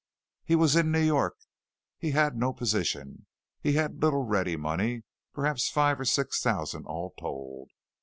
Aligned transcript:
He 0.43 0.55
was 0.55 0.75
in 0.75 0.91
New 0.91 1.01
York. 1.03 1.35
He 1.99 2.09
had 2.09 2.35
no 2.35 2.53
position. 2.53 3.27
He 3.61 3.73
had 3.73 4.01
little 4.01 4.23
ready 4.23 4.55
money 4.57 5.03
perhaps 5.31 5.69
five 5.69 5.99
or 5.99 6.05
six 6.05 6.41
thousand 6.41 6.87
all 6.87 7.13
told. 7.19 7.69